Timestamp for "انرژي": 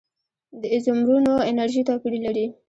1.49-1.81